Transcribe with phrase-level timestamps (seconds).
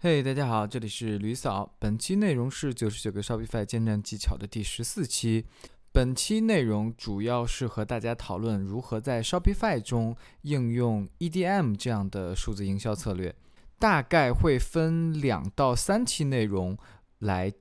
[0.00, 1.74] 嘿大家好，这里是吕嫂。
[1.80, 5.44] 本期内容是九十九个 Shopify 建站技巧的第十四期。
[5.90, 13.34] 本期内容主要是和大家讨论如何在 Shopify 中应用 EDM 这样的数字营销策略。
[13.80, 16.78] 大概会分两到三期内容
[17.18, 17.52] 来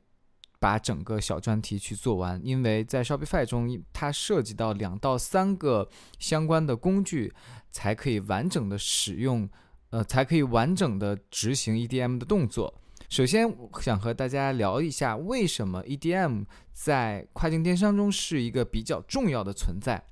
[0.60, 7.34] 把整个小专题去做完，因为在 Shopify 中，它涉及到两到三个相关的工具，
[7.72, 9.50] 才可以完整的使用。
[9.90, 12.74] 呃，才可以完整的执行 EDM 的动作。
[13.10, 13.48] 首先，
[13.82, 16.44] 想和大家聊一下，为什么 EDM
[16.74, 20.04] 在跨境电商中是一个比较重要的存在。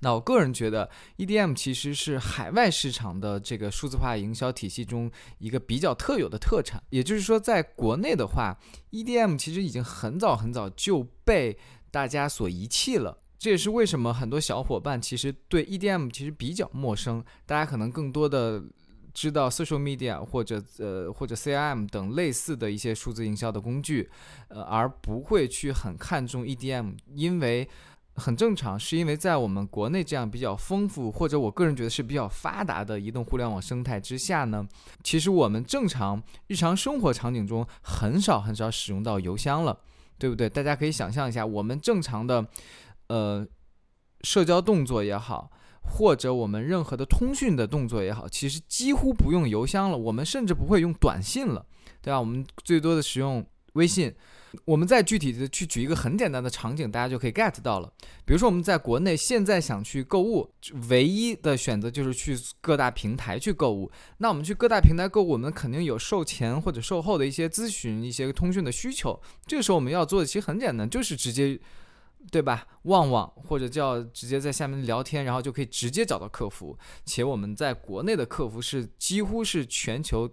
[0.00, 6.82] 那我个人觉得，EDM 其实是海外市场的这个数字化营销体系中一个比较特有的特产。
[6.90, 8.58] 也就是说，在国内的话
[8.90, 11.56] ，EDM 其实已经很早很早就被
[11.90, 13.16] 大家所遗弃了。
[13.38, 18.62] 这也是为什么很多小伙伴其实对 EDM 其实比较陌生，大家可能更多的。
[19.14, 24.10] 知道 social media 或者呃或者 CRM 等类似的一些数字营销的工具，
[24.48, 27.68] 呃，而不会去很看重 EDM，因为
[28.14, 34.66] 很正常，是因为在我们国内这样比较丰富或者我个人觉得是比较发达的移动互联网生态之下呢，
[35.02, 39.78] 其实我们正常日常生活场景中很少很少使用到邮箱了，
[40.18, 40.48] 对不对？
[40.48, 42.46] 大家可以想象一下，我们正常的
[43.08, 43.46] 呃
[44.22, 45.50] 社交动作也好。
[45.82, 51.66] 或者我们任何的通讯的动作也好，其实几乎不用邮箱了，我们甚至不会用短信了，
[52.00, 52.18] 对吧？
[52.18, 53.44] 我们最多的使用
[53.74, 54.14] 微信。
[54.66, 57.90] 我们再具体的去举一个很简单的场景，大家就可以 get 到了。
[58.26, 60.46] 比如说我们在国内现在想去购物，
[60.90, 63.90] 唯一的选择就是去各大平台去购物。
[64.18, 69.18] 那我们去各大平台购物，我们肯定有售前或者售后的一些咨询、一些通讯的需求。
[69.46, 71.58] 这个时候我们要做的其实很简单，就是直接。
[72.30, 72.66] 对吧？
[72.82, 76.78] 旺旺或者叫直接在下面聊天，然后就可以直接找到客服。
[77.04, 80.30] 且我们在国内的客服是几乎是全球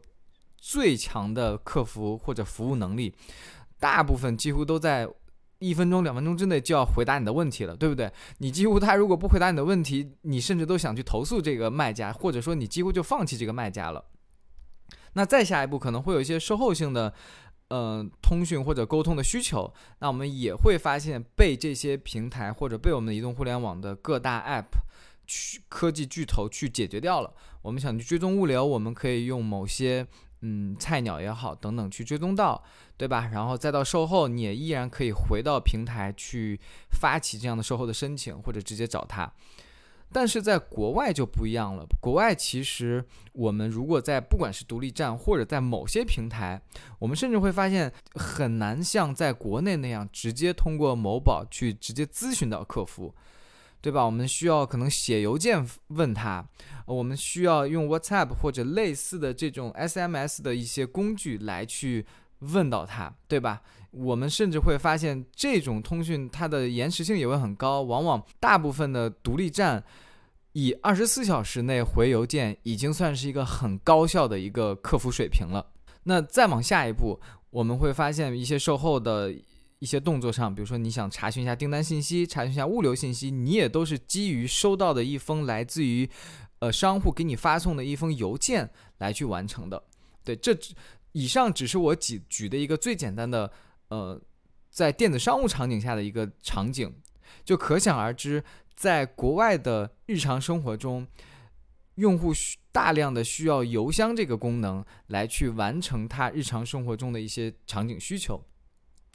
[0.58, 3.14] 最强的客服或者服务能力，
[3.80, 5.10] 大部分几乎都在
[5.60, 8.12] 一分钟、两分钟之内就要回答你的问题了，对不对？
[8.38, 14.06] 你几乎他如果不回答你的问题，你甚至都想去投诉这个卖家，或者说你几乎就放弃这个卖家了。
[15.14, 17.14] 那再下一步可能会有一些售后性的。
[17.70, 24.80] 嗯，通讯或者沟通的需求，那我们也会发现被这些平台或者被我们的移动互联网的各大 App
[25.28, 27.32] 去科技巨头去解决掉了。
[27.62, 30.08] 我们想去追踪物流，我们可以用某些
[30.42, 32.64] 嗯菜鸟也好等等去追踪到，
[32.98, 33.30] 对吧？
[33.32, 36.60] 然后再到售后，你也依然可以回到平台去
[37.00, 39.32] 发起这样的售后的申请，或者直接找他。
[40.12, 41.86] 但是在国外就不一样了。
[42.02, 43.04] 国外其实
[43.34, 46.62] 我们如果在不管是独立站或者在某些平台，
[46.98, 53.14] 我们甚至会发现很难像在国内那样直接通过某宝去直接咨询到客服，
[53.82, 54.04] 对吧？
[54.04, 56.46] 我们需要可能写邮件问他，
[56.86, 62.06] 我们需要用 WhatsApp 或者类似的这种 SMS 的一些工具来去
[62.40, 63.62] 问到他，对吧？
[63.92, 69.84] 我们甚至会发现，这种通讯它的延时性也会很高，往往大部分的独立站
[70.54, 75.66] 以二十四小时内回邮件，已经算是一个很高效的一个客服水平了。
[76.04, 77.20] 那再往下一步，
[77.50, 79.34] 我们会发现一些售后的
[79.80, 86.08] 一些动作上，比如说你想查询一下订单信息，查询一下物流信息，你也都是基于收到的一封来自于
[86.60, 88.70] 呃商户给你发送的一封邮件
[89.00, 89.82] 来去完成的。
[90.24, 90.56] 对，这
[91.12, 93.52] 以上只是我举举的一个最简单的。
[93.90, 94.22] 呃，
[94.70, 96.94] 在电子商务场景下的一个场景，
[97.44, 98.44] 就可想而知，
[98.76, 101.08] 在国外的日常生活中，
[101.96, 108.40] 用户需大量的需要邮箱这个功能来去完成他日常生活中的一些场景需求。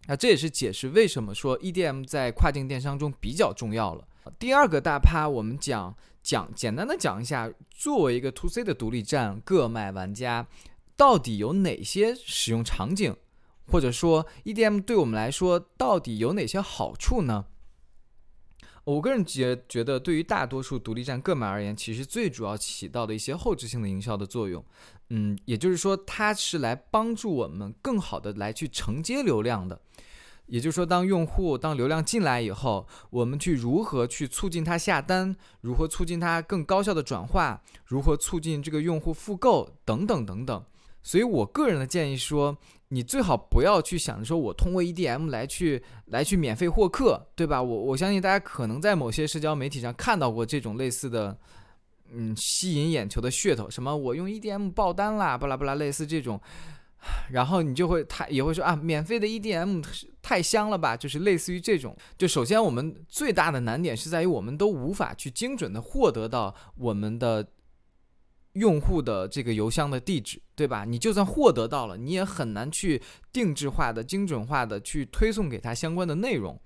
[0.06, 4.08] 那这也是解释为什么说 EDM 在跨境电商中比较重要了。
[4.40, 10.44] 第二个大趴，我们讲讲简单的讲一下，作为一个 To C 的独立站，各卖玩家
[10.96, 13.16] 到底有哪些使用场景？
[13.66, 17.46] 或者说，EDM 对我们来说到底有哪些好处呢？
[18.84, 24.62] 我个人觉觉得，对于大多数独立站个买而言，其实最主要起到的一些后置性的营销的作用。
[25.08, 29.80] 嗯，也就是说，它是来帮助我们更好的来去承接流量的。
[30.44, 40.62] 也就是说，当用户当流量进来以后，我们去如何去促进他下单，如何促进他更高效的转化，如何促进这个用户复购等等等等。
[41.04, 42.58] 所以我个人的建议说。
[42.88, 47.60] 你最好不要去想着说，我通过 EDM 来去来去免费获客，对吧？
[47.60, 51.36] 我我相信大家可能在某些社交媒体上看到过这种类似的，
[52.12, 56.40] 嗯，吸引眼球的噱头，什么我用 EDM 爆单啦，巴拉巴拉，类似这种，
[57.32, 59.84] 然后你就会他也会说啊，免费的 EDM
[60.22, 60.96] 太香了吧？
[60.96, 61.96] 就是类似于这种。
[62.16, 67.44] 就首先我们最大的难点是在于，我们都无法去精准的获得到我们的
[68.54, 70.84] 用户的这个邮箱的地址，对吧？
[70.84, 73.00] 你就算获得到了，你也很难去
[73.32, 76.58] 定制化的、精准化的去推送给他相关的内容。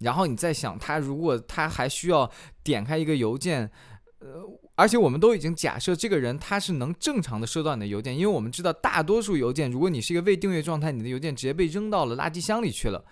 [0.00, 2.30] 然后你再想，他如果他还需要
[2.64, 3.70] 点开一个邮件，
[4.18, 4.42] 呃，
[4.74, 13.04] 而且我们都已经假设这个人他是能正常的收到你的邮件，因为我们知道大多数邮件，如果你是一个未订阅状态，你的邮件直接被扔到了垃圾箱里去了，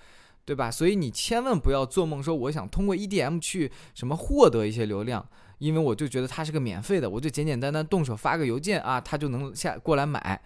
[0.44, 0.70] 对吧？
[0.70, 5.28] 所以你千万不要做梦说我想通过 EDM 去什么获得一些流量。
[5.58, 10.40] 因为我就觉得它是个免费的，我就简简单单动手发个邮件啊，他就能下过来买，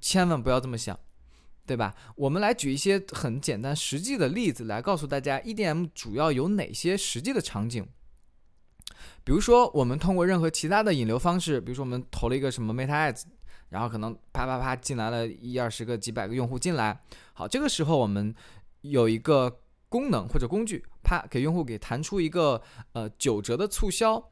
[0.00, 0.98] 千万不要这么想，
[1.66, 1.94] 对吧？
[2.16, 7.86] 我们来举一些很简单实际的例子来告诉大家，EDM 主要有哪些实际的场景。
[9.24, 13.24] 比如说，我们通过任何其他的引流方式，比如说我们投了一个什么 Meta Ads，
[13.68, 17.00] 然后可能啪啪啪进来了一二十个、几百个用户进来，
[17.34, 18.34] 好，这个时候我们
[18.80, 19.60] 有一个。
[19.90, 22.62] 功能或者工具，啪，给用户给弹出一个
[22.92, 24.29] 呃九折的促销，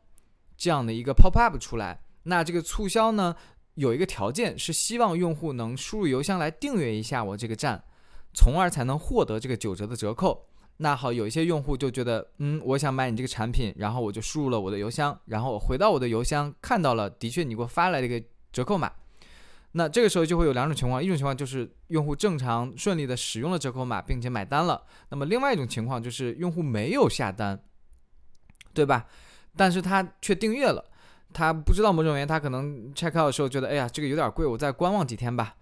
[0.58, 2.02] 这样的一个 pop up 出来。
[2.24, 3.34] 那这个促销呢，
[3.74, 7.82] 有一个条件是希望用户能输入邮箱来订阅一下我这个站，
[8.34, 10.46] 从而才能获得这个九折的折扣。
[10.80, 18.22] 那好，有一些用户就觉得，嗯，我想买你这个产品，然后我就输入了我的邮箱，然后我回到我的邮箱看到了，的确你给我发来了一个
[18.52, 18.92] 折扣码。
[19.72, 24.82] 那这个时候就会有两种情况，一种情况就是用户正常顺利的使用了折扣码，并且买单了。
[25.08, 27.60] 那么另外一种情况就是用户没有下单，
[28.72, 29.06] 对吧？
[29.56, 30.84] 但是他却订阅了，
[31.32, 35.56] 他不知道某种原因，他可能 check out 的时候觉得，哎呀，这个有点贵，我再观望几天吧，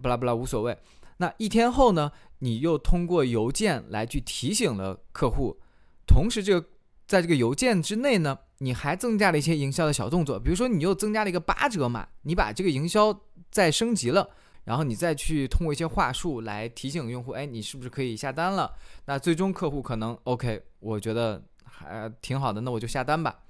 [0.00, 0.76] 不啦不啦，无所谓。
[1.18, 5.58] 那一天后呢，你又通过邮件来去提醒了客户，
[6.06, 6.68] 同时这个
[7.06, 8.38] 在这个邮件之内呢。
[8.58, 13.14] 你还增加了一些营销的小动作，比如说你又增加了一个八折码，你把这个营销
[13.50, 14.26] 再升级了，
[14.62, 18.72] 然后你再去通过一些话术来提醒用户，哎，你是不是可以下单了？
[19.04, 21.42] 那最终客户可能 OK，我觉得
[21.76, 23.40] 还挺好的，那我就下单吧，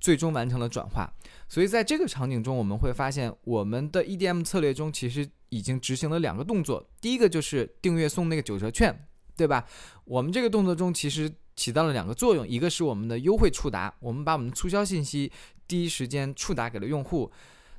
[0.00, 1.12] 最终完成了转化。
[1.48, 9.06] 所以在这个场景中，我们会发现我们的 EDM 策略中其实已经执行了两个动作，第一个就是订阅送那个九折券，
[9.36, 9.64] 对吧？
[10.04, 11.32] 我们这个动作中其实。
[11.58, 15.32] 起到了两个作用，一个是我们的优惠触达，我们把我们的促销信息
[15.66, 17.32] 第一时间触达给了用户。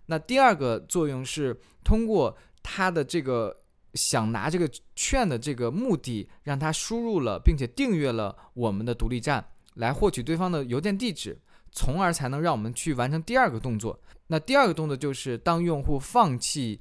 [0.07, 3.55] 那第二个作用是通过他的这个
[3.93, 9.47] 想拿这个券的这个目的，让他输入了并且订阅了我们的独立站，
[9.77, 11.39] 来获取对方的邮件地址，
[11.71, 13.99] 从而才能让我们去完成第二个动作。
[14.27, 16.79] 那第二个动作就是当用户放弃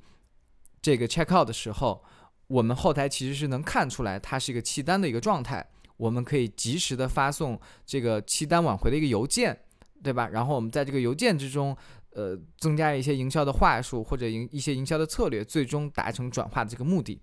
[0.83, 2.03] 这个 check out 的时候，
[2.49, 5.67] 我们后台其实是能看出来它是一个弃单的一个状态。
[5.97, 9.59] 我们可以及时的发送这个弃单挽回的一个邮件，
[10.03, 10.29] 对吧？
[10.29, 11.75] 然后我们在这个邮件之中，
[12.11, 17.21] 呃，增加一些营销的话术或者营一些营销的策略，最终达成转化的这个目的。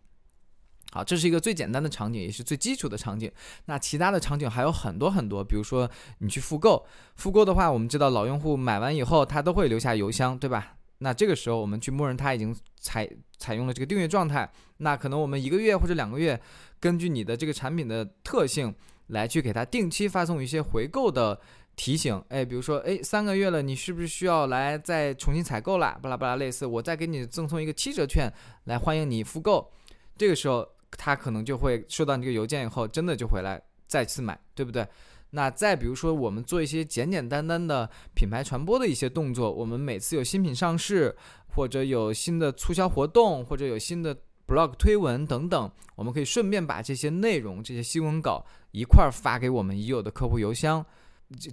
[0.94, 3.32] 好，这是一个最简单的场景，也是最基础的场景。
[3.66, 6.86] 那其他的场景还有很多很多，比如说你去复购，
[7.16, 10.76] 复购的话，我们知道老用户买完以后，他都会留下邮箱，对吧？
[11.00, 13.10] 那这个时候我们去默认他已经采
[13.40, 14.48] 采用了这个订阅状态，
[14.78, 16.40] 那可能我们一个月或者两个月。
[16.80, 18.76] 根据你的这个产品的特性
[19.08, 21.40] 来去给他定期发送一些回购的
[21.78, 25.98] 提醒，哎，比如说，哎，三个月了，你是不是需要来再重新采购啦？
[26.02, 28.30] 巴拉巴拉，类似，我再给你赠送一个七折券
[28.66, 29.72] 来欢迎你复购。
[30.18, 30.68] 这个时候
[30.98, 34.88] 他可能就会收到你这个邮件以后，真的就回来再次买，对不对？
[35.32, 41.16] 那再比如说，我们做一些简简单单的品牌传播的一些动作，我们每次有新品上市，
[41.56, 44.16] 或者有新的促销活动，或者有新的。
[44.46, 50.86] blog 推文等等，我们可以顺便把这些内容、这些新闻稿一块儿发给我们已有的客户邮箱，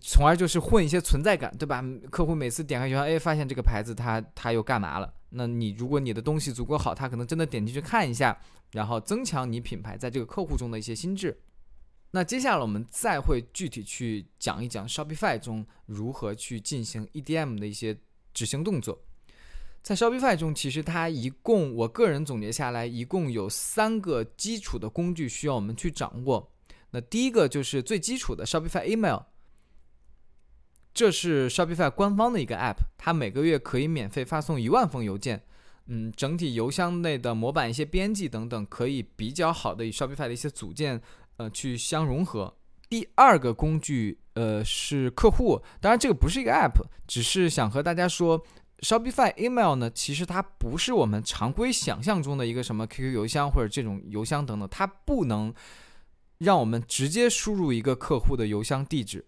[0.03, 1.85] 从而就是混一些存在感，对吧？
[2.11, 5.11] 客户每次点开邮箱，哎，发现这个牌子，他他又干嘛了？
[5.31, 8.39] 那你如果你的东西足够好，他可能真的点进去看一下，
[8.73, 11.41] 然后增强你品牌在这个客户中的一些心智。
[12.13, 17.97] 那接下来我们再会具体去讲一讲 Shopify 中如何去进行 EDM 的一些
[18.35, 19.01] 执行动作。
[19.81, 26.53] 在 Shopify 中，其实它一共，我个人总结下来，一共有三个基础的工具需要我们去掌握。
[26.91, 29.21] 那第一个就是最基础的 Shopify Email，
[30.93, 35.43] 这是 Shopify 官方的一个 App，它每个月可以免费发送一万封邮件。
[35.87, 41.01] 嗯，整体邮箱内的模板、一些编辑等等，可以比较好的与 Shopify 的一些组件，
[41.37, 42.57] 呃，去相融合。
[42.89, 48.45] 第二个工具，呃，是客户，当然这个不是一个 App，只是想和大家说。
[48.81, 55.53] Shopify Email 呢，其实它不是我们常规想象中的一个什么 QQ 邮箱或者这种邮箱等等，它不能
[56.39, 59.23] 让我们直接输入一个客户的邮箱地址，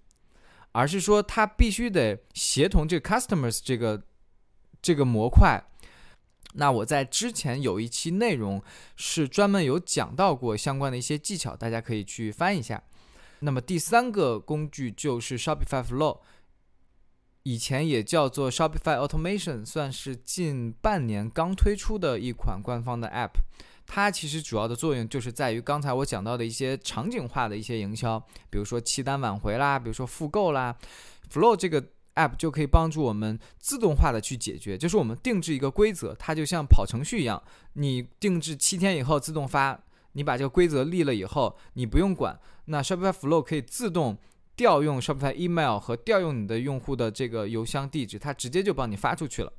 [0.73, 4.03] 而是说它必须得协同这个 Customers 这个
[4.81, 5.63] 这个模块。
[6.55, 8.63] 那我在之前有一期内容
[8.97, 12.83] 是专门有讲到过相关的一些技巧，大家可以去翻一下。
[13.41, 16.21] 那么第三个工具就是 Shopify Flow。
[17.45, 23.41] 以前也叫做 Shopify Automation，算是近半年刚推出的一款官方的 App。
[23.87, 30.77] 它其实主要的作用就是在于刚才我讲到的一些场景化的一些营销，比如说契单挽回啦，比如说复购啦
[31.31, 31.83] ，Flow 这个
[32.15, 37.43] app 就可以帮助我们自动化的去解决，就是我们定制一个规则，它就像跑程序一样，
[37.75, 39.79] 你定制七天以后自动发，
[40.13, 44.17] 你把这个规则立了以后，你不用管，那 Shopify Flow 可以自动
[44.57, 49.53] 调用 Shopify Email 和调用你的用户的这个邮箱地址，它直接就帮你发出去了。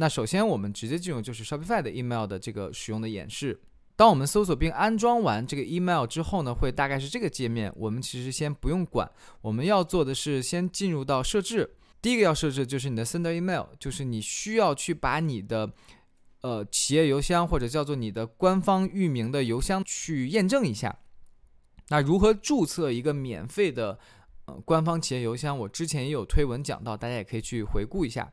[0.00, 3.60] 那首先我们直接进入就是 Shopify 的 email 的这个使用的演示。
[3.96, 7.72] 当我们搜索并安装完这个 email 之后呢，会大概是这个界面。
[7.74, 11.68] 我们其实先不用管，我们要做的是先进入到设置。
[12.00, 15.68] 第一个要设置就是你的 sender email，就是你需要去把你的
[16.42, 20.96] 呃企业邮箱或者叫做你的官方域名的邮箱去验证一下。
[21.88, 23.98] 那如何注册一个免费的
[24.44, 25.58] 呃官方企业邮箱？
[25.58, 28.32] 我之前也有推文讲到，大家也可以去回顾一下。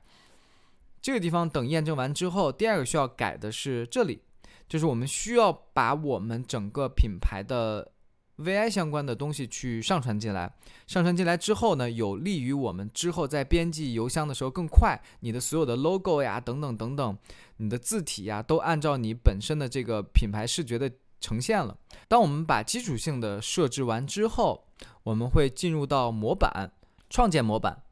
[1.05, 4.24] 这个地方等验证完之后，第二个需要改的是这里，
[4.67, 7.91] 就是我们需要把我们整个品牌的
[8.38, 10.51] VI 相关的东西去上传进来。
[10.88, 15.00] 上传进来之后呢，有利于我们之后在编辑邮箱的时候更快。
[15.19, 17.15] 你的所有的 logo 呀，等等等等，
[17.57, 21.77] 你的字体呀，都按照你本身的这个品牌视觉的呈现了。
[22.07, 24.65] 当我们把基础性的设置完之后，
[25.03, 26.71] 我们会进入到模板，
[27.12, 27.83] 创建模板。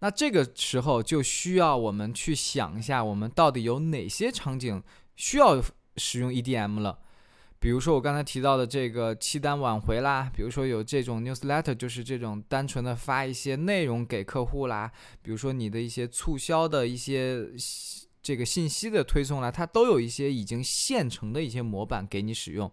[0.00, 4.82] 那这个时候就需要我们去想一下，我们到底有哪些场景
[5.16, 5.62] 需要
[5.96, 6.98] 使用 EDM 了？
[7.58, 17.48] 比如说我刚才提到的这个期单挽回啦，比如说有这种 newsletter，就是这种单纯的发一些内容给客户啦，比如说你的一些促销的一些
[18.22, 22.70] 这个信息的推送啦，它都有一些已经现成的一些模板给你使用。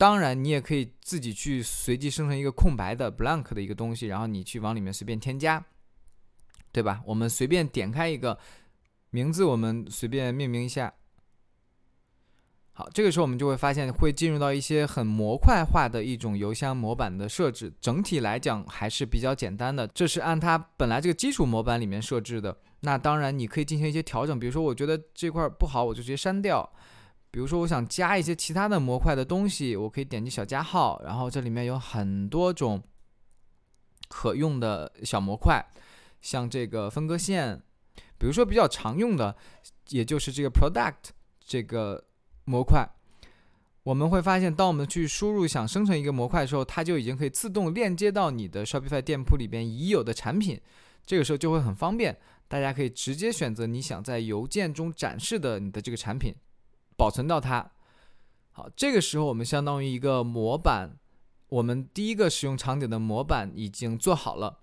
[0.00, 5.62] 当然，你也可以自己去随机生成一个空白的 blank 的一个东西，然后你去往里面随便添加，
[6.72, 7.02] 对吧？
[7.04, 8.38] 我们随便点开一个
[9.10, 10.90] 名字，我们随便命名一下。
[12.72, 17.70] 好，这个时候我们就会发现会进入到一些很模块化的一种邮箱模板的设置。
[17.78, 22.56] 整体来讲还是比较简单的，这是按它本来这个基础模板里面设置的。
[22.80, 26.72] 那当然你可以进行一些调整，比如说我觉得这块不好，我就直接删掉。
[27.32, 32.82] 比如说，我想加一些其他的模块的东西，我可以点击小加号，然后这里面有很多种
[34.08, 35.64] 可用的小模块，
[36.20, 37.62] 像这个分割线，
[38.18, 39.36] 比如说比较常用的，
[39.90, 41.10] 也就是这个 product
[41.44, 42.04] 这个
[42.46, 42.84] 模块，
[43.84, 50.60] 我们会发现，当我们去输入想生成一个模块的时候，它就已经可以自动链接到你的 Shopify 店铺里边已有的产品，
[51.06, 52.18] 这个时候就会很方便，
[52.48, 56.34] 大家可以直接选择你想在邮件中展示的你的这个产品。
[57.00, 57.70] 保存到它，
[58.52, 60.98] 好，这个时候我们相当于一个模板，
[61.48, 64.58] 我们第一个使用场景的模板已经做好了。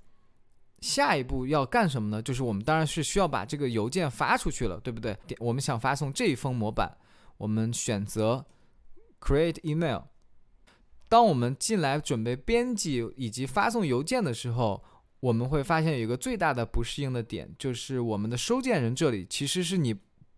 [0.80, 2.22] 下一步要干什么呢？
[2.22, 5.18] 就是我们当然是需要把这个邮件发出去了，对不对？
[5.40, 6.96] 我们想发送这一封模板，
[7.38, 8.46] 我们选择
[9.20, 10.02] Create Email。
[11.10, 14.84] 当我们进来准备编辑以及发送邮件的时候，
[15.22, 19.96] 我们会发现有一个最大的不适应的点，就是我们的收件人这里其实是你。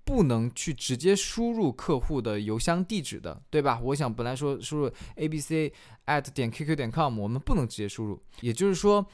[0.09, 3.79] 不能去直接输入客户的邮箱地址的，对吧？
[3.79, 5.71] 我想本来说输入 a b c
[6.07, 8.19] at 点 qq 点 com，我们不能直接输入。
[8.41, 9.05] 也就是说，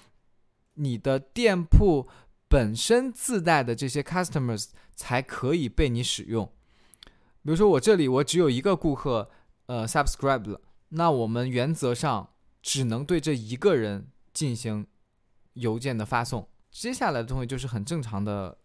[0.76, 2.08] 你的店铺
[2.48, 6.50] 本身自带的这些 customers 才可以被你使用。
[7.44, 9.30] 比如说我这里我只有一个顾客，
[9.66, 12.30] 呃，subscribe 了，那我们原则上
[12.62, 14.88] 只能对这一个人进行
[15.56, 16.48] 邮件的发送。
[16.72, 18.58] 接下来的东西就是很正常的。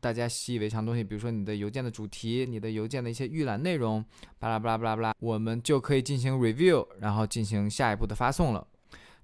[0.00, 4.04] 大家习以为常的东西，比如说你的邮件的主题、你的邮件的一些预览内容，
[4.38, 8.66] 巴拉巴拉巴拉巴拉，我们就可以进行 review，然后进行下一步的发送了。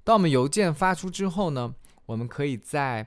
[0.02, 1.74] 当我们邮件发出之后呢，
[2.06, 3.06] 我们可以在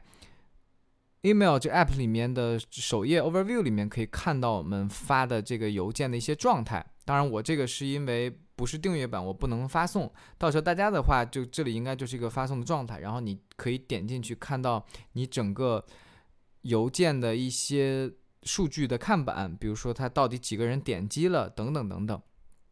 [1.21, 6.85] email 这 app 里面的首页 overview 里面可以看到我们发的这个邮件的一些状态。
[7.05, 10.11] 当然，我这个是因为不是订阅版，我不能发送。
[10.37, 15.83] 到时候大家的话，就这里应该就是一个发送的状态，然后你可以点进去看到你整个。
[16.67, 18.12] 邮件的一些
[18.43, 22.21] 数据的看板，比如说它到底几个人点击了，等等等等。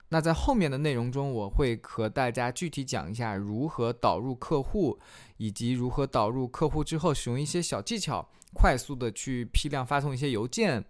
[0.10, 5.00] 那在后面的内容中，我会和大家具体讲一下如何导入客户，
[5.38, 10.84] 以及如何导入客户之后使用一些小技巧，快速的去批量发送一些邮件，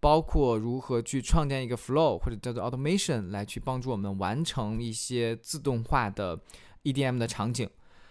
[0.00, 6.40] 包括如何去创建一个 flow 或者叫做 automation 来去帮助我们完成一些自动化的
[6.84, 7.68] EDM 的场景。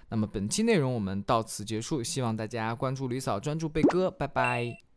[0.09, 4.88] 那么本期内容我们到此结束，希望大家关注吕嫂，专注贝哥，拜拜。